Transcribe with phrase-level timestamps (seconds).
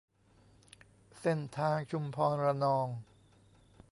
[1.19, 2.87] เส้นทางชุมพรระนอง